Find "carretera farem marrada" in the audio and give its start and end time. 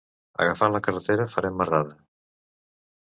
0.87-1.95